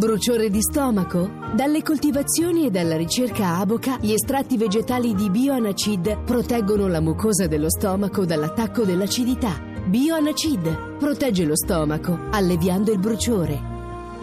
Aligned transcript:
Bruciore 0.00 0.48
di 0.48 0.62
stomaco? 0.62 1.30
Dalle 1.54 1.82
coltivazioni 1.82 2.64
e 2.64 2.70
dalla 2.70 2.96
ricerca 2.96 3.58
Aboca, 3.58 3.98
gli 4.00 4.12
estratti 4.12 4.56
vegetali 4.56 5.14
di 5.14 5.28
Bioanacid 5.28 6.22
proteggono 6.24 6.88
la 6.88 7.02
mucosa 7.02 7.46
dello 7.46 7.68
stomaco 7.68 8.24
dall'attacco 8.24 8.84
dell'acidità. 8.84 9.60
Bioanacid 9.84 10.96
protegge 10.96 11.44
lo 11.44 11.54
stomaco, 11.54 12.18
alleviando 12.30 12.92
il 12.92 12.98
bruciore. 12.98 13.60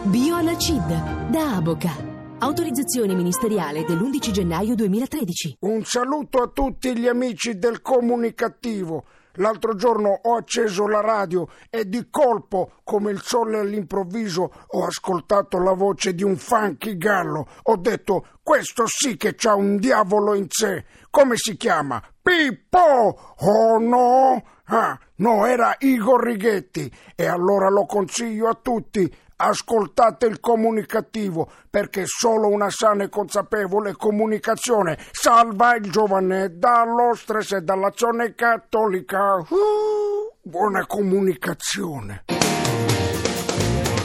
Bioanacid 0.01 1.29
da 1.29 1.57
Aboca. 1.57 1.93
Autorizzazione 2.39 3.13
ministeriale 3.13 3.85
dell'11 3.85 4.31
gennaio 4.31 4.73
2013. 4.73 5.57
Un 5.59 5.83
saluto 5.83 6.41
a 6.41 6.47
tutti 6.47 6.97
gli 6.97 7.05
amici 7.07 7.59
del 7.59 7.83
comunicativo. 7.83 9.03
L'altro 9.37 9.75
giorno 9.75 10.19
ho 10.21 10.35
acceso 10.35 10.87
la 10.87 11.01
radio 11.01 11.47
e 11.69 11.87
di 11.87 12.07
colpo, 12.09 12.73
come 12.83 13.11
il 13.11 13.21
sole 13.21 13.59
all'improvviso, 13.59 14.51
ho 14.67 14.85
ascoltato 14.85 15.59
la 15.59 15.73
voce 15.73 16.13
di 16.13 16.23
un 16.23 16.35
funky 16.37 16.97
gallo. 16.97 17.47
Ho 17.63 17.77
detto, 17.77 18.25
questo 18.43 18.83
sì 18.85 19.17
che 19.17 19.35
c'ha 19.35 19.55
un 19.55 19.77
diavolo 19.77 20.33
in 20.33 20.47
sé. 20.49 20.85
Come 21.09 21.35
si 21.35 21.57
chiama? 21.57 22.01
Pippo! 22.21 23.35
Oh 23.39 23.79
no! 23.79 24.43
Ah, 24.69 24.99
no, 25.17 25.45
era 25.45 25.75
Igor 25.79 26.23
Righetti. 26.23 26.91
E 27.15 27.25
allora 27.25 27.69
lo 27.69 27.85
consiglio 27.85 28.47
a 28.49 28.59
tutti 28.61 29.13
Ascoltate 29.39 30.25
il 30.25 30.39
comunicativo 30.39 31.47
perché 31.69 32.05
solo 32.07 32.47
una 32.47 32.71
sana 32.71 33.03
e 33.03 33.09
consapevole 33.09 33.93
comunicazione 33.93 34.97
salva 35.11 35.75
il 35.75 35.91
giovane 35.91 36.57
dallo 36.57 37.13
stress 37.13 37.51
e 37.51 37.61
dall'azione 37.61 38.33
cattolica. 38.33 39.35
Uh, 39.35 40.33
buona 40.41 40.87
comunicazione. 40.87 42.23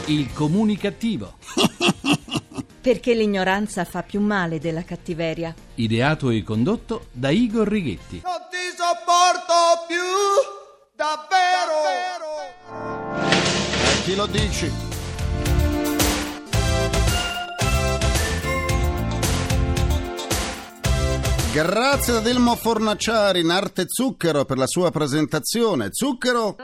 Il 0.05 0.31
comunicativo. 0.33 1.37
Perché 2.79 3.15
l'ignoranza 3.15 3.85
fa 3.85 4.03
più 4.03 4.21
male 4.21 4.59
della 4.59 4.83
cattiveria. 4.83 5.51
Ideato 5.75 6.29
e 6.29 6.43
condotto 6.43 7.07
da 7.11 7.31
Igor 7.31 7.67
Righetti. 7.67 8.21
Non 8.23 8.33
ti 8.51 8.57
sopporto 8.77 9.85
più, 9.87 9.97
davvero. 10.93 11.81
A 12.69 14.03
chi 14.03 14.15
lo 14.15 14.27
dici? 14.27 14.92
Grazie 21.53 22.15
ad 22.15 22.25
Elmo 22.25 22.55
Fornaciari 22.55 23.41
in 23.41 23.51
arte 23.51 23.83
zucchero 23.85 24.43
per 24.43 24.57
la 24.57 24.65
sua 24.65 24.89
presentazione. 24.89 25.89
Zucchero? 25.91 26.55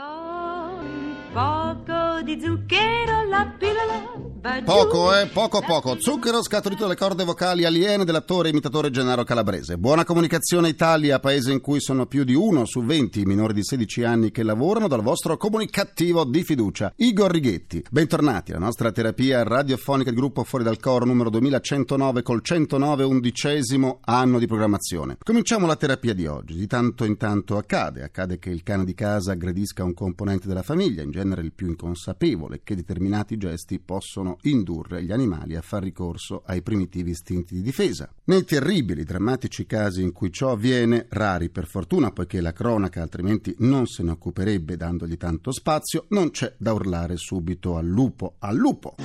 Di 2.24 2.38
zucchero, 2.42 3.24
la 3.30 3.56
pillola. 3.58 4.20
Poco, 4.64 5.14
eh, 5.14 5.28
poco 5.28 5.62
poco. 5.62 5.98
Zucchero 6.00 6.42
scaturito 6.42 6.84
dalle 6.84 6.96
corde 6.96 7.26
vocali 7.26 7.66
aliene 7.66 8.06
dell'attore 8.06 8.48
e 8.48 8.52
imitatore 8.52 8.90
Gennaro 8.90 9.26
Calabrese. 9.26 9.78
Buona 9.78 10.06
comunicazione 10.06 10.70
Italia, 10.70 11.20
paese 11.20 11.52
in 11.52 11.60
cui 11.60 11.82
sono 11.82 12.06
più 12.06 12.24
di 12.24 12.36
uno 12.36 12.64
su 12.64 12.82
20 12.82 13.26
minori 13.26 13.54
di 13.54 13.66
16 13.66 14.04
anni 14.04 14.32
che 14.32 14.44
lavorano 14.44 14.88
dal 14.88 15.02
vostro 15.02 15.36
comunicativo 15.36 16.24
di 16.24 16.44
fiducia. 16.44 16.94
Igor 16.96 17.32
Righetti. 17.32 17.84
Bentornati 17.92 18.52
alla 18.52 18.64
nostra 18.64 18.94
terapia 18.94 19.44
radiofonica 19.44 20.10
di 20.10 20.16
gruppo 20.16 20.46
Fuori 20.46 20.64
dal 20.64 20.80
Coro 20.80 21.04
numero 21.04 21.30
2109 21.30 22.22
col 22.22 22.42
109 22.42 23.04
undicesimo 23.04 24.00
anno 24.06 24.40
di 24.40 24.48
programmazione. 24.48 25.18
Cominciamo 25.22 25.68
la 25.68 25.76
terapia 25.76 26.14
di 26.14 26.28
oggi. 26.28 26.56
Di 26.56 26.68
tanto 26.68 27.04
in 27.04 27.18
tanto 27.18 27.58
accade. 27.58 28.04
Accade 28.04 28.40
che 28.40 28.52
il 28.52 28.64
cane 28.64 28.86
di 28.86 28.94
casa 28.94 29.34
aggredisca 29.34 29.84
un 29.84 29.94
componente 29.94 30.48
della 30.48 30.64
famiglia, 30.64 31.04
in 31.04 31.12
genere 31.12 31.42
il 31.42 31.52
più 31.52 31.68
inconsapevole, 32.10 32.62
che 32.64 32.76
determinati 32.76 33.38
gesti 33.38 33.80
possono 33.80 34.38
indurre 34.44 35.04
gli 35.04 35.12
animali 35.12 35.56
a 35.56 35.62
far 35.62 35.84
ricorso 35.84 36.42
ai 36.46 36.62
primitivi 36.62 37.12
istinti 37.12 37.56
di 37.56 37.62
difesa. 37.62 38.12
Nei 38.26 38.44
terribili, 38.44 39.04
drammatici 39.04 39.66
casi 39.66 40.02
in 40.02 40.12
cui 40.12 40.32
ciò 40.32 40.52
avviene, 40.52 41.06
rari 41.10 41.50
per 41.50 41.68
fortuna, 41.68 42.12
poiché 42.12 42.42
la 42.42 42.54
cronaca 42.54 43.02
altrimenti 43.02 43.56
non 43.60 43.86
se 43.86 44.04
ne 44.04 44.12
occuperebbe 44.12 44.76
dandogli 44.76 45.18
tanto 45.18 45.52
spazio, 45.52 46.06
non 46.10 46.32
c'è 46.32 46.54
da 46.58 46.74
urlare 46.74 47.18
subito 47.18 47.78
al 47.78 47.86
lupo, 47.86 48.36
al 48.40 48.56
lupo. 48.56 48.96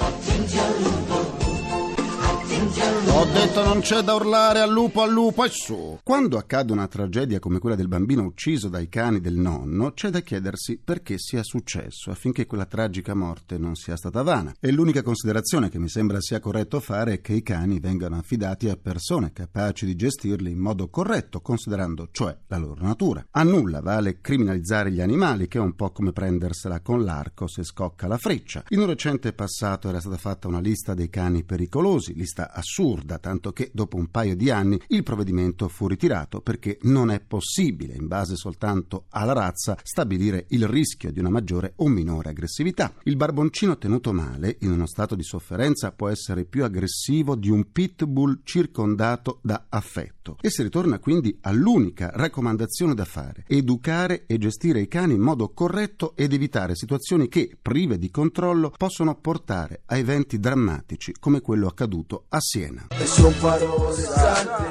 Ho 2.56 3.24
detto 3.32 3.64
non 3.64 3.80
c'è 3.80 4.02
da 4.02 4.14
urlare 4.14 4.60
al 4.60 4.70
lupo 4.70 5.00
al 5.00 5.10
lupo 5.10 5.44
e 5.44 5.48
su. 5.48 5.98
Quando 6.02 6.36
accade 6.36 6.72
una 6.72 6.86
tragedia 6.86 7.38
come 7.38 7.58
quella 7.58 7.74
del 7.74 7.88
bambino 7.88 8.22
ucciso 8.22 8.68
dai 8.68 8.88
cani 8.88 9.20
del 9.20 9.36
nonno, 9.36 9.92
c'è 9.92 10.10
da 10.10 10.20
chiedersi 10.20 10.78
perché 10.82 11.16
sia 11.18 11.42
successo 11.42 12.10
affinché 12.10 12.46
quella 12.46 12.66
tragica 12.66 13.14
morte 13.14 13.58
non 13.58 13.74
sia 13.74 13.96
stata 13.96 14.22
vana. 14.22 14.54
E 14.60 14.70
l'unica 14.70 15.02
considerazione 15.02 15.68
che 15.68 15.78
mi 15.78 15.88
sembra 15.88 16.20
sia 16.20 16.38
corretto 16.38 16.80
fare 16.80 17.14
è 17.14 17.20
che 17.20 17.32
i 17.32 17.42
cani 17.42 17.80
vengano 17.80 18.18
affidati 18.18 18.68
a 18.68 18.76
persone 18.76 19.32
capaci 19.32 19.86
di 19.86 19.96
gestirli 19.96 20.50
in 20.50 20.58
modo 20.58 20.88
corretto, 20.88 21.40
considerando 21.40 22.08
cioè 22.12 22.36
la 22.48 22.58
loro 22.58 22.82
natura. 22.82 23.26
A 23.30 23.42
nulla 23.42 23.80
vale 23.80 24.20
criminalizzare 24.20 24.92
gli 24.92 25.00
animali, 25.00 25.48
che 25.48 25.58
è 25.58 25.62
un 25.62 25.74
po' 25.74 25.90
come 25.90 26.12
prendersela 26.12 26.80
con 26.80 27.02
l'arco 27.02 27.48
se 27.48 27.64
scocca 27.64 28.06
la 28.06 28.18
freccia. 28.18 28.64
In 28.68 28.80
un 28.80 28.86
recente 28.86 29.32
passato 29.32 29.88
era 29.88 30.00
stata 30.00 30.16
fatta 30.16 30.46
una 30.46 30.60
lista 30.60 30.94
dei 30.94 31.08
cani 31.08 31.42
pericolosi, 31.42 32.14
lista 32.14 32.43
assurda, 32.52 33.18
tanto 33.18 33.52
che 33.52 33.70
dopo 33.72 33.96
un 33.96 34.08
paio 34.10 34.36
di 34.36 34.50
anni 34.50 34.80
il 34.88 35.02
provvedimento 35.02 35.68
fu 35.68 35.86
ritirato 35.86 36.40
perché 36.40 36.78
non 36.82 37.10
è 37.10 37.20
possibile, 37.20 37.94
in 37.94 38.06
base 38.06 38.36
soltanto 38.36 39.06
alla 39.10 39.32
razza, 39.32 39.76
stabilire 39.82 40.46
il 40.48 40.66
rischio 40.66 41.12
di 41.12 41.20
una 41.20 41.30
maggiore 41.30 41.72
o 41.76 41.88
minore 41.88 42.30
aggressività. 42.30 42.92
Il 43.04 43.16
barboncino 43.16 43.78
tenuto 43.78 44.12
male, 44.12 44.56
in 44.60 44.70
uno 44.70 44.86
stato 44.86 45.14
di 45.14 45.22
sofferenza, 45.22 45.92
può 45.92 46.08
essere 46.08 46.44
più 46.44 46.64
aggressivo 46.64 47.34
di 47.36 47.50
un 47.50 47.70
pitbull 47.72 48.40
circondato 48.44 49.40
da 49.42 49.66
affetto. 49.68 50.38
E 50.40 50.50
si 50.50 50.62
ritorna 50.62 50.98
quindi 50.98 51.36
all'unica 51.42 52.10
raccomandazione 52.12 52.94
da 52.94 53.04
fare, 53.04 53.44
educare 53.46 54.24
e 54.26 54.38
gestire 54.38 54.80
i 54.80 54.88
cani 54.88 55.14
in 55.14 55.20
modo 55.20 55.50
corretto 55.52 56.14
ed 56.16 56.32
evitare 56.32 56.74
situazioni 56.74 57.28
che, 57.28 57.56
prive 57.60 57.98
di 57.98 58.10
controllo, 58.10 58.72
possono 58.76 59.14
portare 59.16 59.82
a 59.86 59.96
eventi 59.96 60.38
drammatici 60.38 61.14
come 61.18 61.40
quello 61.40 61.66
accaduto 61.66 62.26
a 62.34 62.40
Siena. 62.40 62.86
E 62.88 63.06
son 63.06 63.32
parole 63.38 63.94
sante, 63.94 64.64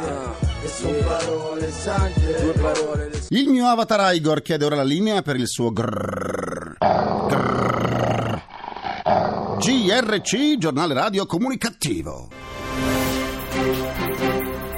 e 0.63 0.67
son 0.67 0.95
parole 1.05 1.71
sante, 1.71 2.41
due 2.41 2.53
parole 2.53 3.09
le 3.09 3.21
Il 3.29 3.47
mio 3.47 3.67
avatar 3.67 4.13
Igor 4.13 4.41
chiede 4.41 4.65
ora 4.65 4.75
la 4.75 4.83
linea 4.83 5.21
per 5.21 5.37
il 5.37 5.47
suo 5.47 5.71
grrrr. 5.71 6.75
Grrrr. 7.29 8.41
GRC, 9.59 10.57
giornale 10.57 10.93
radio 10.93 11.25
comunicativo. 11.25 12.27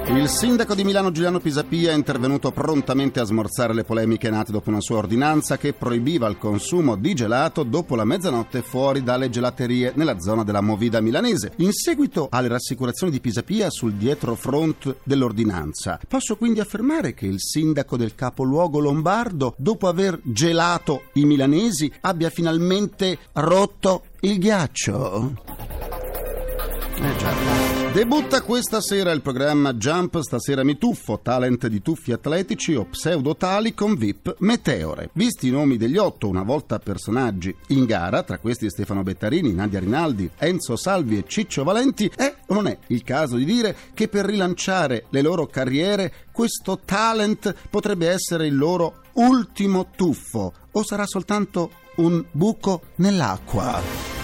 Il 0.07 0.29
sindaco 0.29 0.75
di 0.75 0.83
Milano 0.83 1.11
Giuliano 1.11 1.39
Pisapia 1.39 1.91
è 1.91 1.95
intervenuto 1.95 2.51
prontamente 2.51 3.19
a 3.19 3.23
smorzare 3.25 3.73
le 3.73 3.83
polemiche 3.83 4.29
nate 4.29 4.51
dopo 4.51 4.69
una 4.69 4.79
sua 4.79 4.97
ordinanza 4.97 5.57
che 5.57 5.73
proibiva 5.73 6.27
il 6.27 6.37
consumo 6.37 6.95
di 6.95 7.15
gelato 7.15 7.63
dopo 7.63 7.95
la 7.95 8.05
mezzanotte 8.05 8.61
fuori 8.61 9.03
dalle 9.03 9.31
gelaterie 9.31 9.93
nella 9.95 10.19
zona 10.19 10.43
della 10.43 10.61
Movida 10.61 11.01
milanese. 11.01 11.53
In 11.57 11.71
seguito 11.73 12.27
alle 12.29 12.47
rassicurazioni 12.47 13.11
di 13.11 13.19
Pisapia 13.19 13.71
sul 13.71 13.93
dietro 13.93 14.35
front 14.35 14.97
dell'ordinanza, 15.03 15.99
posso 16.07 16.37
quindi 16.37 16.59
affermare 16.59 17.13
che 17.15 17.25
il 17.25 17.39
sindaco 17.39 17.97
del 17.97 18.13
capoluogo 18.13 18.79
lombardo, 18.79 19.55
dopo 19.57 19.87
aver 19.87 20.19
gelato 20.23 21.05
i 21.13 21.25
milanesi, 21.25 21.91
abbia 22.01 22.29
finalmente 22.29 23.17
rotto 23.33 24.03
il 24.21 24.37
ghiaccio? 24.37 25.84
Eh 26.97 27.17
già. 27.17 27.75
Debutta 27.91 28.41
questa 28.41 28.81
sera 28.81 29.11
il 29.11 29.21
programma 29.21 29.73
Jump 29.73 30.19
Stasera 30.19 30.63
mi 30.63 30.77
tuffo, 30.77 31.19
talent 31.21 31.67
di 31.67 31.81
tuffi 31.81 32.11
atletici 32.11 32.75
o 32.75 32.85
pseudotali 32.85 33.73
con 33.73 33.95
VIP 33.95 34.35
Meteore. 34.39 35.09
Visti 35.13 35.47
i 35.47 35.51
nomi 35.51 35.77
degli 35.77 35.97
otto, 35.97 36.27
una 36.27 36.43
volta 36.43 36.79
personaggi 36.79 37.55
in 37.67 37.85
gara, 37.85 38.23
tra 38.23 38.37
questi 38.37 38.69
Stefano 38.69 39.03
Bettarini, 39.03 39.53
Nadia 39.53 39.79
Rinaldi, 39.79 40.29
Enzo 40.37 40.75
Salvi 40.75 41.17
e 41.17 41.23
Ciccio 41.25 41.63
Valenti, 41.63 42.11
è 42.13 42.33
o 42.47 42.53
non 42.53 42.67
è 42.67 42.77
il 42.87 43.03
caso 43.03 43.37
di 43.37 43.45
dire 43.45 43.75
che 43.93 44.07
per 44.07 44.25
rilanciare 44.25 45.05
le 45.09 45.21
loro 45.21 45.47
carriere 45.47 46.11
questo 46.31 46.79
talent 46.83 47.53
potrebbe 47.69 48.09
essere 48.09 48.47
il 48.47 48.57
loro 48.57 49.01
ultimo 49.13 49.87
tuffo 49.95 50.53
o 50.71 50.83
sarà 50.83 51.05
soltanto 51.05 51.71
un 51.95 52.23
buco 52.31 52.81
nell'acqua? 52.95 54.14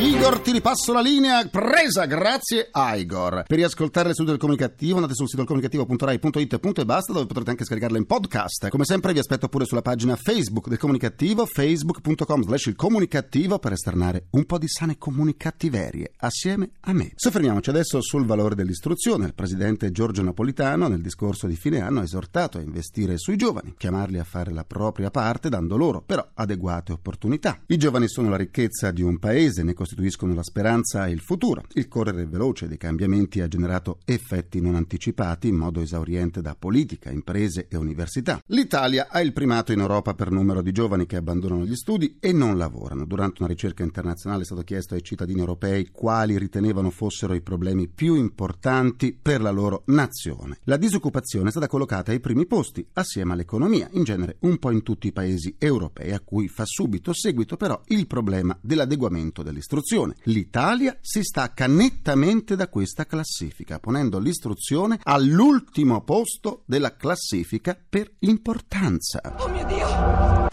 Igor, 0.00 0.38
ti 0.40 0.52
ripasso 0.52 0.92
la 0.92 1.00
linea. 1.00 1.44
Presa, 1.46 2.06
grazie 2.06 2.68
a 2.70 2.94
Igor. 2.94 3.42
Per 3.46 3.56
riascoltare 3.56 4.08
le 4.08 4.14
sedute 4.14 4.30
del 4.30 4.40
comunicativo 4.40 4.96
andate 4.96 5.14
sul 5.14 5.28
sito 5.28 5.44
comunicativo.rai.it 5.44 6.78
e 6.78 6.84
basta, 6.84 7.12
dove 7.12 7.26
potrete 7.26 7.50
anche 7.50 7.64
scaricarla 7.64 7.98
in 7.98 8.06
podcast. 8.06 8.68
Come 8.68 8.84
sempre 8.84 9.12
vi 9.12 9.18
aspetto 9.18 9.48
pure 9.48 9.64
sulla 9.64 9.82
pagina 9.82 10.16
Facebook 10.16 10.68
del 10.68 10.78
comunicativo, 10.78 11.44
facebook.com 11.44 12.44
slash 12.44 12.66
il 12.66 12.76
comunicativo 12.76 13.58
per 13.58 13.72
esternare 13.72 14.26
un 14.30 14.44
po' 14.44 14.58
di 14.58 14.68
sane 14.68 14.96
comunicattiverie 14.96 16.12
assieme 16.18 16.70
a 16.80 16.92
me. 16.92 17.12
Soffermiamoci 17.16 17.70
adesso 17.70 18.00
sul 18.00 18.24
valore 18.24 18.54
dell'istruzione. 18.54 19.26
Il 19.26 19.34
presidente 19.34 19.90
Giorgio 19.90 20.22
Napolitano 20.22 20.86
nel 20.86 21.02
discorso 21.02 21.46
di 21.46 21.56
fine 21.56 21.80
anno 21.80 22.00
ha 22.00 22.04
esortato 22.04 22.58
a 22.58 22.62
investire 22.62 23.18
sui 23.18 23.36
giovani, 23.36 23.74
chiamarli 23.76 24.18
a 24.18 24.24
fare 24.24 24.52
la 24.52 24.64
propria 24.64 25.10
parte 25.10 25.48
dando 25.48 25.76
loro 25.76 26.00
però 26.00 26.26
adeguate 26.34 26.92
opportunità. 26.92 27.58
I 27.66 27.76
giovani 27.76 28.08
sono 28.08 28.30
la 28.30 28.36
ricchezza 28.36 28.92
di 28.92 29.02
un 29.02 29.18
paese 29.18 29.39
paese, 29.40 29.62
ne 29.62 29.72
costituiscono 29.72 30.34
la 30.34 30.42
speranza 30.42 31.06
e 31.06 31.12
il 31.12 31.20
futuro. 31.20 31.64
Il 31.72 31.88
correre 31.88 32.26
veloce 32.26 32.68
dei 32.68 32.76
cambiamenti 32.76 33.40
ha 33.40 33.48
generato 33.48 34.00
effetti 34.04 34.60
non 34.60 34.74
anticipati 34.74 35.48
in 35.48 35.56
modo 35.56 35.80
esauriente 35.80 36.42
da 36.42 36.54
politica, 36.54 37.10
imprese 37.10 37.66
e 37.68 37.76
università. 37.78 38.42
L'Italia 38.48 39.08
ha 39.08 39.20
il 39.20 39.32
primato 39.32 39.72
in 39.72 39.80
Europa 39.80 40.12
per 40.12 40.30
numero 40.30 40.60
di 40.60 40.72
giovani 40.72 41.06
che 41.06 41.16
abbandonano 41.16 41.64
gli 41.64 41.74
studi 41.74 42.18
e 42.20 42.32
non 42.32 42.58
lavorano. 42.58 43.06
Durante 43.06 43.36
una 43.42 43.50
ricerca 43.50 43.82
internazionale 43.82 44.42
è 44.42 44.44
stato 44.44 44.62
chiesto 44.62 44.94
ai 44.94 45.02
cittadini 45.02 45.40
europei 45.40 45.88
quali 45.90 46.36
ritenevano 46.36 46.90
fossero 46.90 47.32
i 47.32 47.40
problemi 47.40 47.88
più 47.88 48.16
importanti 48.16 49.16
per 49.20 49.40
la 49.40 49.50
loro 49.50 49.84
nazione. 49.86 50.58
La 50.64 50.76
disoccupazione 50.76 51.48
è 51.48 51.50
stata 51.50 51.66
collocata 51.66 52.12
ai 52.12 52.20
primi 52.20 52.46
posti, 52.46 52.86
assieme 52.92 53.32
all'economia, 53.32 53.88
in 53.92 54.04
genere 54.04 54.36
un 54.40 54.58
po' 54.58 54.70
in 54.70 54.82
tutti 54.82 55.06
i 55.06 55.12
paesi 55.12 55.54
europei, 55.56 56.12
a 56.12 56.20
cui 56.20 56.48
fa 56.48 56.64
subito 56.66 57.14
seguito 57.14 57.56
però 57.56 57.80
il 57.86 58.06
problema 58.06 58.56
dell'adeguamento 58.60 59.29
dell'istruzione. 59.30 60.16
L'Italia 60.24 60.98
si 61.00 61.22
stacca 61.22 61.66
nettamente 61.66 62.56
da 62.56 62.68
questa 62.68 63.06
classifica, 63.06 63.78
ponendo 63.78 64.18
l'istruzione 64.18 64.98
all'ultimo 65.02 66.02
posto 66.02 66.62
della 66.66 66.96
classifica 66.96 67.78
per 67.88 68.10
importanza. 68.20 69.20
Oh 69.38 69.48
mio 69.48 69.66
Dio! 69.66 70.48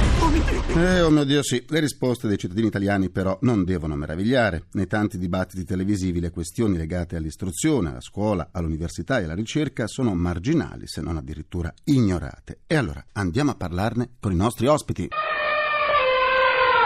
Eh, 0.75 1.01
oh 1.01 1.09
mio 1.09 1.24
Dio, 1.24 1.41
sì. 1.41 1.63
Le 1.68 1.79
risposte 1.79 2.27
dei 2.27 2.38
cittadini 2.38 2.68
italiani 2.68 3.09
però 3.09 3.38
non 3.41 3.63
devono 3.63 3.95
meravigliare. 3.95 4.65
Nei 4.74 4.85
tanti 4.85 5.18
dibattiti 5.18 5.63
televisivi 5.63 6.19
le 6.19 6.29
questioni 6.29 6.77
legate 6.77 7.15
all'istruzione, 7.15 7.89
alla 7.89 8.01
scuola, 8.01 8.50
all'università 8.51 9.19
e 9.19 9.24
alla 9.24 9.33
ricerca 9.33 9.88
sono 9.88 10.13
marginali, 10.13 10.85
se 10.85 11.01
non 11.01 11.18
addirittura 11.18 11.74
ignorate. 11.85 12.59
E 12.68 12.75
allora 12.75 13.03
andiamo 13.13 13.51
a 13.51 13.56
parlarne 13.56 14.12
con 14.19 14.31
i 14.31 14.35
nostri 14.35 14.68
ospiti. 14.68 15.07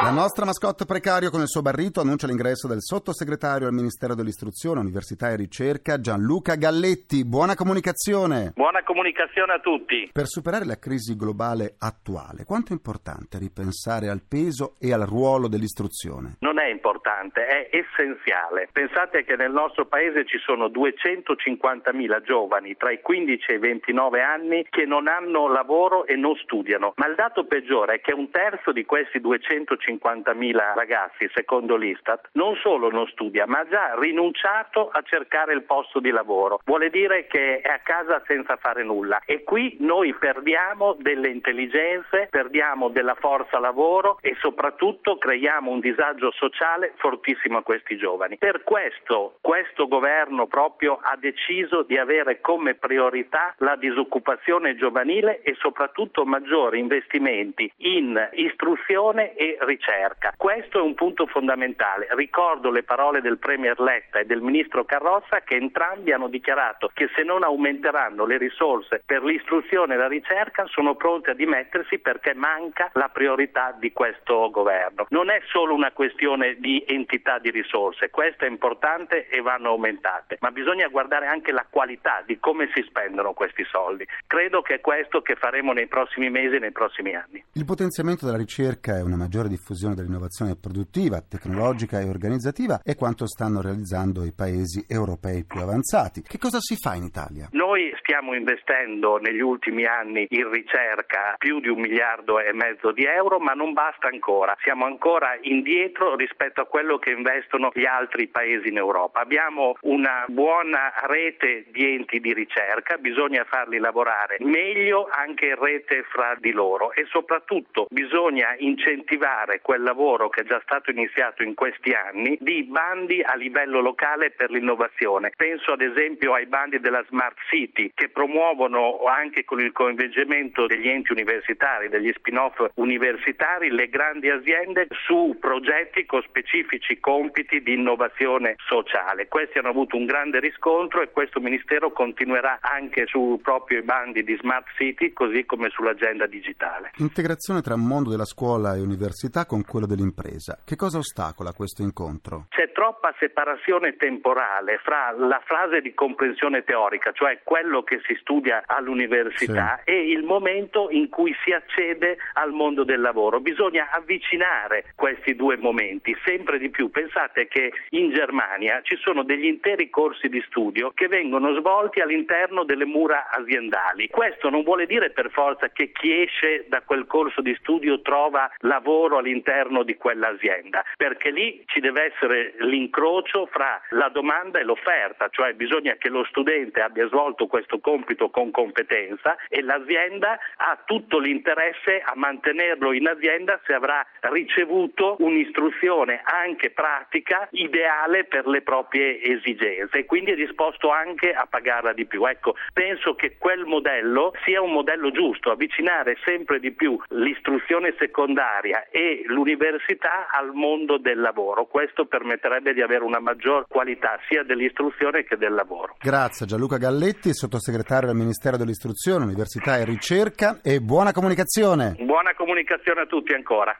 La 0.03 0.09
nostra 0.09 0.45
mascotte 0.45 0.85
precario 0.85 1.29
con 1.29 1.41
il 1.41 1.47
suo 1.47 1.61
barrito 1.61 2.01
annuncia 2.01 2.25
l'ingresso 2.25 2.67
del 2.67 2.81
sottosegretario 2.81 3.67
al 3.67 3.73
Ministero 3.73 4.15
dell'Istruzione, 4.15 4.79
Università 4.79 5.29
e 5.29 5.35
Ricerca 5.35 5.99
Gianluca 5.99 6.55
Galletti. 6.55 7.23
Buona 7.23 7.53
comunicazione. 7.53 8.51
Buona 8.55 8.81
comunicazione 8.81 9.53
a 9.53 9.59
tutti. 9.59 10.09
Per 10.11 10.25
superare 10.25 10.65
la 10.65 10.79
crisi 10.79 11.15
globale 11.15 11.75
attuale, 11.77 12.45
quanto 12.45 12.69
è 12.69 12.73
importante 12.73 13.37
ripensare 13.37 14.09
al 14.09 14.23
peso 14.27 14.73
e 14.79 14.91
al 14.91 15.05
ruolo 15.05 15.47
dell'istruzione? 15.47 16.37
Non 16.39 16.57
è 16.57 16.67
importante, 16.67 17.45
è 17.45 17.69
essenziale. 17.69 18.69
Pensate 18.71 19.23
che 19.23 19.35
nel 19.35 19.51
nostro 19.51 19.85
paese 19.85 20.25
ci 20.25 20.39
sono 20.39 20.65
250.000 20.65 22.23
giovani 22.23 22.75
tra 22.75 22.91
i 22.91 23.01
15 23.01 23.51
e 23.51 23.53
i 23.53 23.59
29 23.59 24.23
anni 24.23 24.65
che 24.67 24.85
non 24.85 25.07
hanno 25.07 25.47
lavoro 25.47 26.07
e 26.07 26.15
non 26.15 26.33
studiano, 26.37 26.93
ma 26.95 27.05
il 27.05 27.13
dato 27.13 27.45
peggiore 27.45 27.95
è 27.95 28.01
che 28.01 28.13
un 28.13 28.31
terzo 28.31 28.71
di 28.71 28.83
questi 28.83 29.21
250 29.21 29.89
150.000 29.99 30.73
ragazzi, 30.75 31.29
secondo 31.33 31.75
l'Istat, 31.75 32.29
non 32.33 32.55
solo 32.55 32.89
non 32.89 33.07
studia, 33.07 33.45
ma 33.47 33.59
ha 33.59 33.67
già 33.67 33.95
rinunciato 33.97 34.89
a 34.89 35.01
cercare 35.03 35.53
il 35.53 35.63
posto 35.63 35.99
di 35.99 36.09
lavoro. 36.09 36.59
Vuole 36.65 36.89
dire 36.89 37.27
che 37.27 37.61
è 37.61 37.69
a 37.69 37.79
casa 37.79 38.21
senza 38.25 38.55
fare 38.57 38.83
nulla. 38.83 39.21
E 39.25 39.43
qui 39.43 39.77
noi 39.79 40.13
perdiamo 40.13 40.95
delle 40.99 41.29
intelligenze, 41.29 42.27
perdiamo 42.29 42.89
della 42.89 43.15
forza 43.15 43.59
lavoro 43.59 44.17
e 44.21 44.35
soprattutto 44.39 45.17
creiamo 45.17 45.71
un 45.71 45.79
disagio 45.79 46.31
sociale 46.31 46.93
fortissimo 46.97 47.57
a 47.57 47.63
questi 47.63 47.97
giovani. 47.97 48.37
Per 48.37 48.63
questo 48.63 49.35
questo 49.41 49.87
governo 49.87 50.47
proprio 50.47 50.99
ha 51.01 51.17
deciso 51.17 51.83
di 51.83 51.97
avere 51.97 52.39
come 52.41 52.75
priorità 52.75 53.53
la 53.57 53.75
disoccupazione 53.75 54.75
giovanile 54.75 55.41
e 55.41 55.55
soprattutto 55.59 56.25
maggiori 56.25 56.79
investimenti 56.79 57.71
in 57.77 58.29
istruzione 58.33 59.33
e 59.35 59.57
ricerca 59.61 59.80
ricerca. 59.81 60.33
Questo 60.37 60.77
è 60.77 60.81
un 60.81 60.93
punto 60.93 61.25
fondamentale. 61.25 62.07
Ricordo 62.11 62.69
le 62.69 62.83
parole 62.83 63.21
del 63.21 63.39
Premier 63.39 63.79
Letta 63.79 64.19
e 64.19 64.25
del 64.25 64.41
Ministro 64.41 64.85
Carrozza 64.85 65.41
che 65.41 65.55
entrambi 65.55 66.11
hanno 66.11 66.27
dichiarato 66.27 66.91
che 66.93 67.09
se 67.15 67.23
non 67.23 67.43
aumenteranno 67.43 68.25
le 68.25 68.37
risorse 68.37 69.01
per 69.03 69.23
l'istruzione 69.23 69.95
e 69.95 69.97
la 69.97 70.07
ricerca 70.07 70.65
sono 70.67 70.95
pronti 70.95 71.31
a 71.31 71.33
dimettersi 71.33 71.97
perché 71.97 72.33
manca 72.35 72.91
la 72.93 73.09
priorità 73.09 73.75
di 73.77 73.91
questo 73.91 74.49
governo. 74.51 75.07
Non 75.09 75.31
è 75.31 75.41
solo 75.47 75.73
una 75.73 75.91
questione 75.91 76.57
di 76.59 76.83
entità 76.87 77.39
di 77.39 77.49
risorse, 77.49 78.09
questo 78.11 78.45
è 78.45 78.47
importante 78.47 79.27
e 79.27 79.41
vanno 79.41 79.69
aumentate, 79.69 80.37
ma 80.41 80.51
bisogna 80.51 80.87
guardare 80.87 81.25
anche 81.25 81.51
la 81.51 81.65
qualità 81.69 82.21
di 82.25 82.37
come 82.39 82.69
si 82.73 82.83
spendono 82.87 83.33
questi 83.33 83.63
soldi. 83.65 84.05
Credo 84.27 84.61
che 84.61 84.75
è 84.75 84.79
questo 84.81 85.21
che 85.21 85.35
faremo 85.35 85.73
nei 85.73 85.87
prossimi 85.87 86.29
mesi 86.29 86.55
e 86.55 86.59
nei 86.59 86.71
prossimi 86.71 87.15
anni. 87.15 87.43
Il 87.53 87.65
potenziamento 87.65 88.25
della 88.25 88.37
ricerca 88.37 88.97
e 88.97 89.01
una 89.01 89.15
maggiore 89.15 89.47
diffusione 89.47 89.60
diffusione 89.61 89.93
dell'innovazione 89.93 90.57
produttiva, 90.59 91.21
tecnologica 91.21 91.99
e 91.99 92.09
organizzativa 92.09 92.81
è 92.83 92.95
quanto 92.95 93.27
stanno 93.27 93.61
realizzando 93.61 94.25
i 94.25 94.33
paesi 94.33 94.83
europei 94.89 95.45
più 95.45 95.61
avanzati. 95.61 96.23
Che 96.23 96.39
cosa 96.39 96.57
si 96.59 96.75
fa 96.75 96.95
in 96.95 97.03
Italia? 97.03 97.47
Noi 97.51 97.93
stiamo 98.01 98.33
investendo 98.33 99.17
negli 99.17 99.39
ultimi 99.39 99.85
anni 99.85 100.25
in 100.29 100.49
ricerca 100.49 101.35
più 101.37 101.59
di 101.59 101.69
un 101.69 101.79
miliardo 101.79 102.39
e 102.39 102.51
mezzo 102.53 102.91
di 102.91 103.05
euro, 103.05 103.39
ma 103.39 103.53
non 103.53 103.73
basta 103.73 104.07
ancora. 104.07 104.57
Siamo 104.61 104.85
ancora 104.85 105.37
indietro 105.41 106.15
rispetto 106.15 106.61
a 106.61 106.65
quello 106.65 106.97
che 106.97 107.11
investono 107.11 107.69
gli 107.73 107.85
altri 107.85 108.27
paesi 108.27 108.69
in 108.69 108.77
Europa. 108.77 109.21
Abbiamo 109.21 109.75
una 109.81 110.25
buona 110.27 110.91
rete 111.05 111.65
di 111.71 111.85
enti 111.85 112.19
di 112.19 112.33
ricerca, 112.33 112.97
bisogna 112.97 113.45
farli 113.47 113.77
lavorare 113.77 114.37
meglio 114.39 115.07
anche 115.11 115.47
in 115.47 115.59
rete 115.59 116.03
fra 116.09 116.35
di 116.39 116.51
loro 116.51 116.91
e 116.93 117.05
soprattutto 117.09 117.85
bisogna 117.89 118.55
incentivare 118.57 119.50
fare 119.51 119.59
quel 119.61 119.81
lavoro 119.81 120.29
che 120.29 120.41
è 120.41 120.45
già 120.45 120.61
stato 120.63 120.91
iniziato 120.91 121.43
in 121.43 121.53
questi 121.55 121.91
anni 121.91 122.37
di 122.39 122.63
bandi 122.63 123.21
a 123.21 123.35
livello 123.35 123.81
locale 123.81 124.31
per 124.31 124.49
l'innovazione. 124.49 125.31
Penso 125.35 125.73
ad 125.73 125.81
esempio 125.81 126.33
ai 126.33 126.45
bandi 126.45 126.79
della 126.79 127.03
Smart 127.09 127.35
City 127.49 127.91
che 127.93 128.09
promuovono 128.09 129.03
anche 129.05 129.43
con 129.43 129.59
il 129.59 129.73
coinvolgimento 129.73 130.67
degli 130.67 130.87
enti 130.87 131.11
universitari, 131.11 131.89
degli 131.89 132.11
spin-off 132.15 132.63
universitari, 132.75 133.69
le 133.71 133.89
grandi 133.89 134.29
aziende 134.29 134.87
su 135.05 135.35
progetti 135.39 136.05
con 136.05 136.21
specifici 136.21 136.99
compiti 136.99 137.61
di 137.61 137.73
innovazione 137.73 138.55
sociale. 138.67 139.27
Questi 139.27 139.57
hanno 139.57 139.69
avuto 139.69 139.97
un 139.97 140.05
grande 140.05 140.39
riscontro 140.39 141.01
e 141.01 141.11
questo 141.11 141.39
Ministero 141.41 141.91
continuerà 141.91 142.59
anche 142.61 143.05
su 143.07 143.39
proprio 143.41 143.79
i 143.79 143.83
bandi 143.83 144.23
di 144.23 144.37
Smart 144.39 144.67
City 144.77 145.11
così 145.11 145.45
come 145.45 145.69
sull'agenda 145.69 146.27
digitale. 146.27 146.91
Integrazione 146.97 147.61
tra 147.61 147.75
mondo 147.75 148.09
della 148.09 148.25
scuola 148.25 148.75
e 148.75 148.79
università 148.79 149.40
università 149.41 149.45
con 149.45 149.63
quello 149.63 149.85
dell'impresa. 149.85 150.59
Che 150.63 150.75
cosa 150.75 150.97
ostacola 150.97 151.53
questo 151.53 151.81
incontro? 151.81 152.45
C'è 152.49 152.71
troppa 152.71 153.13
separazione 153.19 153.95
temporale 153.95 154.79
fra 154.83 155.11
la 155.11 155.41
fase 155.45 155.81
di 155.81 155.93
comprensione 155.93 156.63
teorica, 156.63 157.11
cioè 157.11 157.39
quello 157.43 157.83
che 157.83 158.01
si 158.05 158.15
studia 158.19 158.63
all'università, 158.65 159.81
sì. 159.83 159.91
e 159.91 160.09
il 160.11 160.23
momento 160.23 160.89
in 160.89 161.09
cui 161.09 161.35
si 161.43 161.51
accede 161.51 162.17
al 162.33 162.51
mondo 162.51 162.83
del 162.83 163.01
lavoro. 163.01 163.39
Bisogna 163.39 163.89
avvicinare 163.91 164.93
questi 164.95 165.35
due 165.35 165.57
momenti 165.57 166.15
sempre 166.23 166.57
di 166.57 166.69
più. 166.69 166.89
Pensate 166.89 167.47
che 167.47 167.71
in 167.89 168.11
Germania 168.13 168.81
ci 168.83 168.97
sono 168.97 169.23
degli 169.23 169.45
interi 169.45 169.89
corsi 169.89 170.27
di 170.27 170.43
studio 170.47 170.91
che 170.93 171.07
vengono 171.07 171.53
svolti 171.59 171.99
all'interno 171.99 172.63
delle 172.63 172.85
mura 172.85 173.29
aziendali. 173.29 174.07
Questo 174.09 174.49
non 174.49 174.63
vuole 174.63 174.85
dire 174.85 175.11
per 175.11 175.29
forza 175.31 175.69
che 175.69 175.91
chi 175.91 176.21
esce 176.21 176.65
da 176.67 176.81
quel 176.81 177.05
corso 177.05 177.41
di 177.41 177.55
studio 177.59 178.01
trova 178.01 178.49
lavoro 178.59 179.17
all'interno 179.17 179.30
all'interno 179.31 179.83
di 179.83 179.95
quell'azienda, 179.95 180.83
perché 180.97 181.31
lì 181.31 181.63
ci 181.67 181.79
deve 181.79 182.11
essere 182.13 182.53
l'incrocio 182.59 183.47
fra 183.47 183.81
la 183.89 184.09
domanda 184.09 184.59
e 184.59 184.63
l'offerta, 184.63 185.29
cioè 185.29 185.53
bisogna 185.53 185.95
che 185.95 186.09
lo 186.09 186.25
studente 186.25 186.81
abbia 186.81 187.07
svolto 187.07 187.47
questo 187.47 187.79
compito 187.79 188.29
con 188.29 188.51
competenza 188.51 189.37
e 189.47 189.61
l'azienda 189.61 190.37
ha 190.57 190.77
tutto 190.85 191.19
l'interesse 191.19 192.01
a 192.03 192.13
mantenerlo 192.15 192.91
in 192.91 193.07
azienda 193.07 193.59
se 193.65 193.73
avrà 193.73 194.05
ricevuto 194.21 195.15
un'istruzione 195.19 196.21
anche 196.23 196.71
pratica 196.71 197.47
ideale 197.51 198.25
per 198.25 198.47
le 198.47 198.61
proprie 198.61 199.21
esigenze 199.21 199.99
e 199.99 200.05
quindi 200.05 200.31
è 200.31 200.35
disposto 200.35 200.89
anche 200.89 201.33
a 201.33 201.47
pagarla 201.49 201.93
di 201.93 202.05
più. 202.05 202.25
Ecco, 202.25 202.55
penso 202.73 203.15
che 203.15 203.37
quel 203.37 203.65
modello 203.65 204.33
sia 204.43 204.61
un 204.61 204.71
modello 204.71 205.11
giusto, 205.11 205.51
avvicinare 205.51 206.17
sempre 206.25 206.59
di 206.59 206.71
più 206.71 206.99
l'istruzione 207.09 207.93
secondaria 207.97 208.87
e 208.89 209.20
l'università 209.25 210.27
al 210.31 210.53
mondo 210.53 210.97
del 210.97 211.19
lavoro. 211.19 211.65
Questo 211.65 212.05
permetterebbe 212.05 212.73
di 212.73 212.81
avere 212.81 213.03
una 213.03 213.19
maggior 213.19 213.65
qualità 213.67 214.19
sia 214.27 214.43
dell'istruzione 214.43 215.23
che 215.23 215.37
del 215.37 215.53
lavoro. 215.53 215.95
Grazie 215.99 216.45
Gianluca 216.45 216.77
Galletti, 216.77 217.33
sottosegretario 217.33 218.07
del 218.07 218.17
Ministero 218.17 218.57
dell'Istruzione, 218.57 219.25
Università 219.25 219.77
e 219.77 219.85
Ricerca 219.85 220.59
e 220.63 220.79
buona 220.79 221.11
comunicazione. 221.11 221.95
Buona 221.99 222.33
comunicazione 222.35 223.01
a 223.01 223.05
tutti 223.05 223.33
ancora. 223.33 223.77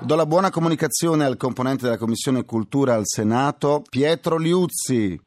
Do 0.00 0.16
la 0.16 0.26
buona 0.26 0.50
comunicazione 0.50 1.24
al 1.24 1.36
componente 1.36 1.84
della 1.84 1.96
Commissione 1.96 2.44
Cultura 2.44 2.94
al 2.94 3.06
Senato, 3.06 3.82
Pietro 3.88 4.36
Liuzzi. 4.36 5.20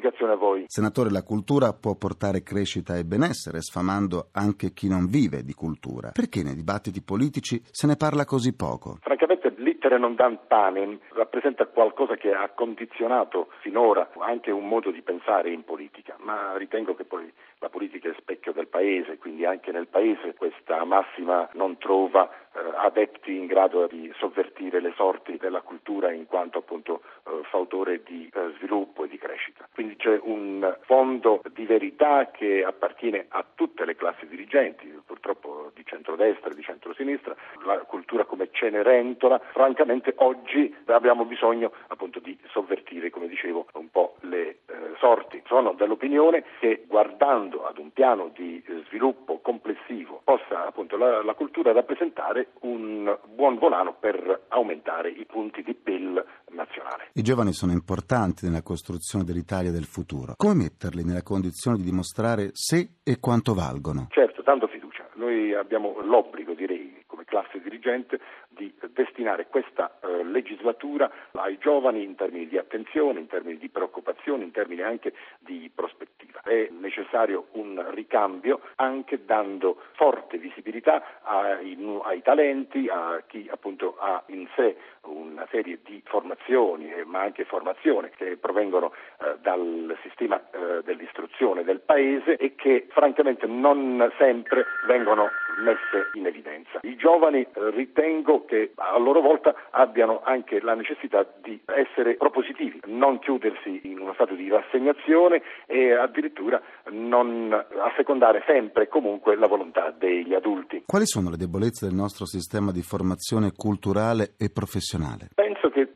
Comunicazione 0.00 0.32
a 0.32 0.36
voi. 0.36 0.64
Senatore, 0.66 1.10
la 1.10 1.22
cultura 1.22 1.74
può 1.74 1.94
portare 1.94 2.42
crescita 2.42 2.96
e 2.96 3.04
benessere, 3.04 3.60
sfamando 3.60 4.28
anche 4.32 4.72
chi 4.72 4.88
non 4.88 5.06
vive 5.06 5.42
di 5.42 5.52
cultura. 5.52 6.12
Perché 6.12 6.42
nei 6.42 6.54
dibattiti 6.54 7.02
politici 7.02 7.60
se 7.70 7.86
ne 7.86 7.96
parla 7.96 8.24
così 8.24 8.56
poco? 8.56 8.96
Francamente 9.02 9.52
l'ittere 9.58 9.98
non 9.98 10.14
dan 10.14 10.38
panem 10.46 10.98
rappresenta 11.12 11.66
qualcosa 11.66 12.16
che 12.16 12.32
ha 12.32 12.48
condizionato 12.48 13.48
finora 13.60 14.08
anche 14.18 14.50
un 14.50 14.66
modo 14.66 14.90
di 14.90 15.02
pensare 15.02 15.50
in 15.50 15.64
politica, 15.64 16.16
ma 16.20 16.56
ritengo 16.56 16.94
che 16.94 17.04
poi 17.04 17.30
la 17.58 17.68
politica 17.68 18.08
è 18.08 18.14
specchio 18.18 18.52
del 18.52 18.68
paese, 18.68 19.18
quindi 19.18 19.44
anche 19.44 19.70
nel 19.70 19.86
paese 19.86 20.34
questa 20.34 20.82
massima 20.84 21.48
non 21.52 21.76
trova 21.76 22.28
eh, 22.28 22.58
adepti 22.84 23.36
in 23.36 23.46
grado 23.46 23.86
di 23.86 24.10
sovvertire 24.18 24.80
le 24.80 24.92
sorti 24.96 25.36
della 25.36 25.60
cultura 25.60 26.10
in 26.10 26.26
quanto 26.26 26.58
appunto 26.58 27.02
eh, 27.26 27.42
fautore 27.50 28.02
di 28.02 28.30
eh, 28.32 28.54
sviluppo 28.56 29.04
e 29.04 29.08
di 29.08 29.18
crescita. 29.18 29.68
Quindi 29.72 29.89
c'è 29.96 30.18
un 30.22 30.76
fondo 30.82 31.42
di 31.52 31.64
verità 31.64 32.30
che 32.30 32.64
appartiene 32.64 33.26
a 33.28 33.44
tutte 33.54 33.84
le 33.84 33.96
classi 33.96 34.26
dirigenti, 34.26 34.88
purtroppo 35.34 35.70
di 35.74 35.82
centrodestra 35.84 36.50
e 36.50 36.54
di 36.54 36.62
centrosinistra, 36.62 37.36
la 37.64 37.78
cultura 37.80 38.24
come 38.24 38.48
cenerentola, 38.50 39.40
francamente 39.52 40.14
oggi 40.16 40.74
abbiamo 40.86 41.24
bisogno 41.24 41.72
appunto 41.88 42.18
di 42.18 42.36
sovvertire, 42.50 43.10
come 43.10 43.28
dicevo, 43.28 43.66
un 43.74 43.90
po' 43.90 44.16
le 44.20 44.48
eh, 44.48 44.58
sorti. 44.98 45.42
Sono 45.46 45.72
dell'opinione 45.72 46.44
che 46.58 46.84
guardando 46.86 47.66
ad 47.66 47.78
un 47.78 47.92
piano 47.92 48.30
di 48.34 48.62
eh, 48.66 48.82
sviluppo 48.88 49.38
complessivo 49.40 50.20
possa 50.24 50.66
appunto 50.66 50.96
la, 50.96 51.22
la 51.22 51.34
cultura 51.34 51.72
rappresentare 51.72 52.48
un 52.60 53.16
buon 53.34 53.58
volano 53.58 53.94
per 53.98 54.46
aumentare 54.48 55.10
i 55.10 55.24
punti 55.26 55.62
di 55.62 55.74
PIL 55.74 56.24
nazionale. 56.50 57.10
I 57.12 57.22
giovani 57.22 57.52
sono 57.52 57.72
importanti 57.72 58.46
nella 58.46 58.62
costruzione 58.62 59.24
dell'Italia 59.24 59.70
del 59.70 59.84
futuro. 59.84 60.34
Come 60.36 60.54
metterli 60.54 61.04
nella 61.04 61.22
condizione 61.22 61.76
di 61.76 61.84
dimostrare 61.84 62.50
se 62.52 62.96
e 63.02 63.18
quanto 63.20 63.54
valgono? 63.54 64.06
Certo, 64.10 64.42
fiducia. 64.70 64.79
Noi 65.20 65.52
abbiamo 65.52 66.00
l'obbligo, 66.00 66.54
direi, 66.54 67.02
come 67.06 67.26
classe 67.26 67.60
dirigente, 67.60 68.18
di 68.48 68.72
destinare 68.94 69.48
questa 69.48 69.98
eh, 70.00 70.24
legislatura 70.24 71.10
ai 71.32 71.58
giovani 71.58 72.02
in 72.02 72.14
termini 72.14 72.48
di 72.48 72.56
attenzione, 72.56 73.20
in 73.20 73.26
termini 73.26 73.58
di 73.58 73.68
preoccupazione, 73.68 74.44
in 74.44 74.50
termini 74.50 74.80
anche 74.80 75.12
di 75.38 75.70
prospettiva. 75.74 76.29
È 76.42 76.68
necessario 76.70 77.46
un 77.52 77.84
ricambio 77.90 78.60
anche 78.76 79.24
dando 79.24 79.76
forte 79.92 80.38
visibilità 80.38 81.20
ai, 81.22 81.76
ai 82.04 82.22
talenti, 82.22 82.88
a 82.88 83.22
chi 83.26 83.48
appunto 83.50 83.96
ha 83.98 84.22
in 84.26 84.46
sé 84.54 84.76
una 85.02 85.46
serie 85.50 85.78
di 85.84 86.02
formazioni, 86.04 86.92
eh, 86.92 87.04
ma 87.04 87.20
anche 87.20 87.44
formazione 87.44 88.10
che 88.10 88.36
provengono 88.36 88.92
eh, 89.20 89.36
dal 89.40 89.96
sistema 90.02 90.40
eh, 90.50 90.82
dell'istruzione 90.84 91.64
del 91.64 91.80
Paese 91.80 92.36
e 92.36 92.54
che 92.54 92.86
francamente 92.90 93.46
non 93.46 94.12
sempre 94.18 94.64
vengono 94.86 95.28
messe 95.60 96.10
in 96.14 96.26
evidenza. 96.26 96.80
I 96.82 96.96
giovani 96.96 97.40
eh, 97.40 97.70
ritengo 97.70 98.44
che 98.44 98.72
a 98.74 98.98
loro 98.98 99.20
volta 99.20 99.54
abbiano 99.70 100.20
anche 100.24 100.60
la 100.60 100.74
necessità 100.74 101.26
di 101.42 101.60
essere 101.66 102.16
propositivi, 102.16 102.80
non 102.86 103.18
chiudersi 103.18 103.80
in 103.84 104.00
uno 104.00 104.14
stato 104.14 104.34
di 104.34 104.48
rassegnazione 104.48 105.42
e 105.66 105.92
addirittura 105.92 106.60
non 106.90 107.52
assecondare 107.78 108.42
sempre 108.46 108.84
e 108.84 108.88
comunque 108.88 109.36
la 109.36 109.46
volontà 109.46 109.94
degli 109.96 110.34
adulti. 110.34 110.84
Quali 110.86 111.06
sono 111.06 111.30
le 111.30 111.36
debolezze 111.36 111.86
del 111.86 111.94
nostro 111.94 112.26
sistema 112.26 112.72
di 112.72 112.82
formazione 112.82 113.52
culturale 113.54 114.34
e 114.38 114.50
professionale? 114.50 115.28
Penso 115.34 115.68
che 115.70 115.89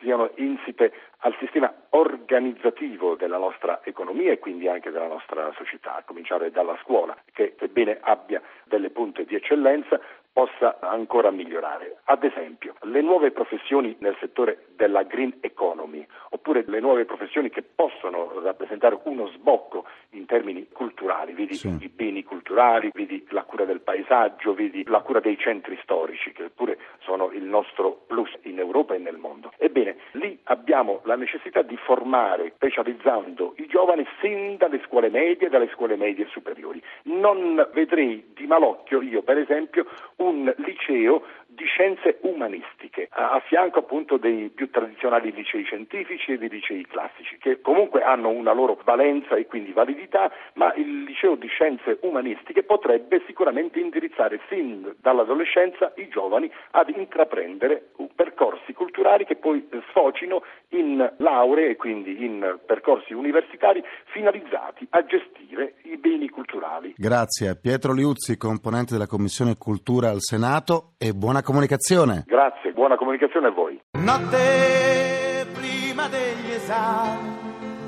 siano 0.00 0.30
insite 0.36 0.92
al 1.18 1.34
sistema 1.38 1.72
organizzativo 1.90 3.14
della 3.16 3.38
nostra 3.38 3.80
economia 3.84 4.32
e 4.32 4.38
quindi 4.38 4.68
anche 4.68 4.90
della 4.90 5.06
nostra 5.06 5.52
società, 5.56 5.96
a 5.96 6.02
cominciare 6.04 6.50
dalla 6.50 6.78
scuola, 6.82 7.16
che 7.32 7.54
sebbene 7.58 7.98
abbia 8.00 8.42
delle 8.64 8.90
punte 8.90 9.24
di 9.24 9.34
eccellenza, 9.34 10.00
possa 10.34 10.78
ancora 10.80 11.30
migliorare. 11.30 11.98
Ad 12.04 12.24
esempio, 12.24 12.74
le 12.82 13.00
nuove 13.00 13.30
professioni 13.30 13.94
nel 14.00 14.16
settore 14.18 14.66
della 14.74 15.04
green 15.04 15.36
economy, 15.40 16.04
oppure 16.30 16.64
le 16.66 16.80
nuove 16.80 17.04
professioni 17.04 17.50
che 17.50 17.62
possono 17.62 18.40
rappresentare 18.42 18.98
uno 19.04 19.28
sbocco 19.28 19.86
in 20.10 20.26
termini 20.26 20.66
culturali, 20.72 21.34
vedi 21.34 21.54
sì. 21.54 21.68
i 21.80 21.88
beni 21.88 22.24
culturali, 22.24 22.90
vedi 22.92 23.24
la 23.30 23.44
cura 23.44 23.64
del 23.64 23.80
paesaggio, 23.80 24.54
vedi 24.54 24.82
la 24.88 25.02
cura 25.02 25.20
dei 25.20 25.38
centri 25.38 25.78
storici, 25.82 26.32
che 26.32 26.50
pure 26.50 26.73
sono 27.14 27.30
il 27.30 27.44
nostro 27.44 28.02
plus 28.08 28.30
in 28.42 28.58
Europa 28.58 28.94
e 28.94 28.98
nel 28.98 29.16
mondo. 29.16 29.52
Ebbene, 29.58 29.96
lì 30.12 30.36
abbiamo 30.44 31.00
la 31.04 31.14
necessità 31.14 31.62
di 31.62 31.76
formare, 31.76 32.52
specializzando 32.56 33.54
i 33.58 33.66
giovani 33.66 34.04
sin 34.20 34.56
dalle 34.56 34.80
scuole 34.84 35.10
medie 35.10 35.46
e 35.46 35.50
dalle 35.50 35.70
scuole 35.72 35.94
medie 35.94 36.26
superiori. 36.30 36.82
Non 37.04 37.68
vedrei 37.72 38.32
di 38.34 38.46
malocchio 38.46 39.00
io, 39.00 39.22
per 39.22 39.38
esempio, 39.38 39.86
un 40.16 40.52
liceo 40.56 41.22
di 41.54 41.64
scienze 41.64 42.18
umanistiche, 42.22 43.08
a, 43.10 43.40
fianco 43.46 43.78
appunto 43.78 44.16
dei 44.16 44.50
più 44.50 44.70
tradizionali 44.70 45.32
licei 45.32 45.64
scientifici 45.64 46.32
e 46.32 46.38
dei 46.38 46.48
licei 46.48 46.84
classici, 46.86 47.38
che 47.38 47.60
comunque 47.60 48.02
hanno 48.02 48.28
una 48.28 48.52
loro 48.52 48.78
valenza 48.84 49.36
e 49.36 49.46
quindi 49.46 49.72
validità, 49.72 50.30
ma 50.54 50.72
il 50.74 51.04
liceo 51.04 51.36
di 51.36 51.48
scienze 51.48 51.98
umanistiche 52.02 52.62
potrebbe 52.62 53.22
sicuramente 53.26 53.78
indirizzare 53.78 54.40
sin 54.48 54.94
dall'adolescenza 55.00 55.92
i 55.96 56.08
giovani 56.08 56.50
ad 56.72 56.88
intraprendere 56.88 57.90
percorsi 58.14 58.72
culturali 58.72 59.24
che 59.24 59.36
poi 59.36 59.68
sfocino 59.90 60.42
in 60.70 61.14
lauree 61.18 61.70
e 61.70 61.76
quindi 61.76 62.24
in 62.24 62.58
percorsi 62.64 63.12
universitari 63.12 63.82
finalizzati 64.06 64.86
a 64.90 65.04
gestire 65.04 65.74
i 65.84 65.96
beni 65.96 66.28
culturali. 66.28 66.94
Grazie 66.96 67.56
Pietro 67.56 67.92
Liuzzi, 67.92 68.36
componente 68.36 68.92
della 68.92 69.06
Commissione 69.06 69.56
Cultura 69.56 70.10
al 70.10 70.20
Senato 70.20 70.92
e 70.98 71.12
buona 71.12 71.42
comunicazione. 71.44 72.24
Grazie, 72.26 72.72
buona 72.72 72.96
comunicazione 72.96 73.46
a 73.46 73.50
voi. 73.52 73.80
Notte 73.92 75.46
prima 75.52 76.08
degli 76.08 76.50
esami, 76.50 77.28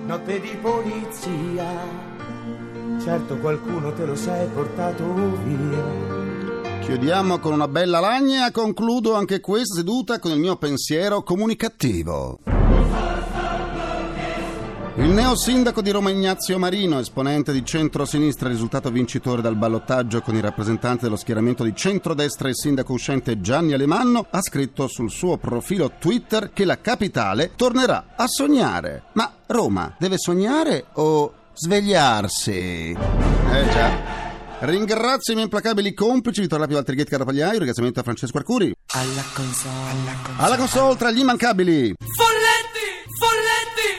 notte 0.07 0.41
di 0.41 0.57
polizia. 0.63 1.65
Certo 3.03 3.37
qualcuno 3.39 3.93
te 3.93 4.05
lo 4.07 4.15
sei 4.15 4.49
portato 4.49 5.05
via. 5.43 6.85
Chiudiamo 6.87 7.41
con 7.41 7.53
una 7.53 7.67
bella 7.67 7.99
lagna, 7.99 8.53
concludo 8.53 9.15
anche 9.15 9.41
questa 9.41 9.75
seduta 9.75 10.21
con 10.21 10.31
il 10.31 10.39
mio 10.39 10.57
pensiero 10.57 11.25
comunicativo. 11.25 12.39
Il 14.99 15.11
neo 15.11 15.37
sindaco 15.37 15.83
di 15.83 15.91
Roma 15.91 16.09
Ignazio 16.09 16.59
Marino, 16.59 16.99
esponente 16.99 17.53
di 17.53 17.63
centro-sinistra, 17.63 18.49
risultato 18.49 18.91
vincitore 18.91 19.43
dal 19.43 19.55
ballottaggio 19.55 20.23
con 20.23 20.35
i 20.35 20.41
rappresentanti 20.41 21.05
dello 21.05 21.17
schieramento 21.17 21.63
di 21.65 21.75
centrodestra 21.75 22.49
e 22.49 22.53
il 22.53 22.57
sindaco 22.57 22.95
uscente 22.95 23.39
Gianni 23.43 23.75
Alemanno, 23.75 24.27
ha 24.31 24.41
scritto 24.41 24.89
sul 24.89 25.11
suo 25.11 25.37
profilo 25.37 25.93
Twitter 25.99 26.51
che 26.51 26.65
la 26.65 26.81
capitale 26.81 27.53
tornerà 27.57 28.15
a 28.17 28.27
sognare. 28.27 29.03
Ma 29.13 29.31
Roma 29.47 29.95
deve 29.99 30.17
sognare 30.17 30.87
o 30.95 31.33
svegliarsi? 31.53 32.97
Eh 33.53 33.69
già. 33.71 34.15
Ringrazio 34.61 35.35
i 35.35 35.37
miei 35.37 35.49
implacabili 35.49 35.93
complici, 35.93 36.41
Vittorio 36.41 36.65
Lapio 36.65 36.79
Altrighetti 36.79 37.11
Carapagliaio, 37.11 37.59
ringraziamento 37.59 38.01
a 38.01 38.03
Francesco 38.03 38.39
Arcuri. 38.39 38.73
Alla 38.95 39.23
console. 39.35 39.75
Alla 39.79 40.17
console, 40.23 40.43
Alla 40.47 40.57
console 40.57 40.97
tra 40.97 41.11
gli 41.11 41.19
immancabili. 41.19 41.95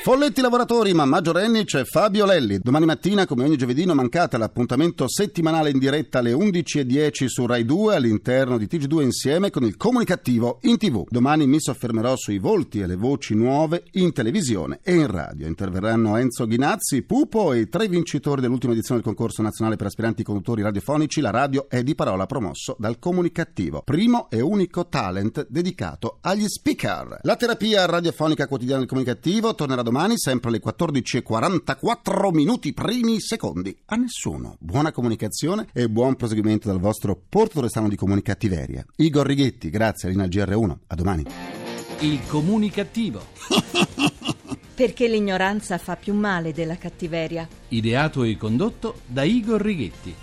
Folletti 0.07 0.39
lavoratori, 0.39 0.93
ma 0.93 1.03
maggiorenni 1.03 1.65
c'è 1.65 1.83
Fabio 1.83 2.25
Lelli. 2.25 2.59
Domani 2.59 2.85
mattina, 2.85 3.25
come 3.25 3.43
ogni 3.43 3.57
giovedì, 3.57 3.83
non 3.83 3.97
mancate 3.97 4.37
l'appuntamento 4.37 5.05
settimanale 5.05 5.69
in 5.69 5.79
diretta 5.79 6.19
alle 6.19 6.31
11.10 6.31 7.25
su 7.25 7.45
Rai 7.45 7.65
2 7.65 7.93
all'interno 7.93 8.57
di 8.57 8.67
TG2 8.71 9.01
insieme 9.01 9.49
con 9.49 9.65
il 9.65 9.75
comunicativo 9.75 10.59
in 10.61 10.77
TV. 10.77 11.03
Domani 11.09 11.45
mi 11.45 11.59
soffermerò 11.59 12.15
sui 12.15 12.37
volti 12.37 12.79
e 12.79 12.87
le 12.87 12.95
voci 12.95 13.35
nuove 13.35 13.83
in 13.95 14.13
televisione 14.13 14.79
e 14.81 14.93
in 14.93 15.07
radio. 15.07 15.45
Interverranno 15.45 16.15
Enzo 16.15 16.47
Ghinazzi, 16.47 17.01
Pupo 17.01 17.51
e 17.51 17.59
i 17.59 17.67
tre 17.67 17.89
vincitori 17.89 18.39
dell'ultima 18.39 18.71
edizione 18.71 19.01
del 19.01 19.13
concorso 19.13 19.41
nazionale 19.41 19.75
per 19.75 19.87
aspiranti 19.87 20.23
conduttori 20.23 20.61
radiofonici. 20.61 21.19
La 21.19 21.31
radio 21.31 21.65
è 21.67 21.83
di 21.83 21.95
parola 21.95 22.25
promosso 22.27 22.77
dal 22.79 22.97
comunicativo. 22.97 23.81
Primo 23.83 24.29
e 24.29 24.39
unico 24.39 24.87
talent 24.87 25.47
dedicato 25.49 26.19
agli 26.21 26.47
speaker. 26.47 27.19
La 27.23 27.35
terapia 27.35 27.85
radiofonica 27.85 28.47
quotidiana 28.47 28.79
del 28.79 28.87
comunicativo 28.87 29.53
tornerà 29.53 29.81
domani 29.81 29.95
domani, 29.97 30.13
sempre 30.19 30.49
alle 30.49 30.61
14.44 30.63 32.31
minuti 32.31 32.71
primi 32.71 33.19
secondi. 33.19 33.75
A 33.85 33.95
nessuno. 33.95 34.55
Buona 34.59 34.91
comunicazione 34.91 35.65
e 35.73 35.89
buon 35.89 36.15
proseguimento 36.15 36.67
dal 36.67 36.79
vostro 36.79 37.19
Porto 37.27 37.61
Restano 37.61 37.89
di 37.89 37.95
Comunicattiveria. 37.95 38.85
Igor 38.97 39.25
Righetti, 39.25 39.71
grazie 39.71 40.09
Alina 40.09 40.25
GR1. 40.25 40.75
A 40.85 40.95
domani. 40.95 41.25
Il 42.01 42.19
comunicativo. 42.27 43.25
Perché 44.75 45.07
l'ignoranza 45.07 45.79
fa 45.79 45.95
più 45.95 46.13
male 46.13 46.53
della 46.53 46.77
cattiveria. 46.77 47.47
Ideato 47.69 48.21
e 48.21 48.37
condotto 48.37 48.99
da 49.07 49.23
Igor 49.23 49.59
Righetti. 49.59 50.13